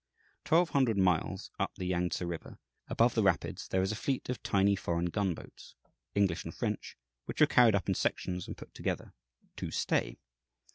[0.45, 2.57] Twelve hundred miles up the Yangtse River,
[2.87, 5.75] above the rapids, there is a fleet of tiny foreign gunboats,
[6.15, 9.13] English and French, which were carried up in sections and put together
[9.57, 10.17] "to stay."